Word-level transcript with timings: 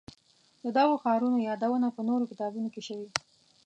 د 0.63 0.65
دغو 0.77 0.93
ښارونو 1.03 1.37
یادونه 1.49 1.87
په 1.95 2.01
نورو 2.09 2.29
کتابونو 2.31 2.67
کې 2.73 2.81
شوې. 2.87 3.07